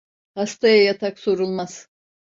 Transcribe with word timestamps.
Hastaya 0.39 0.83
yatak 0.83 1.19
sorulmaz. 1.19 1.87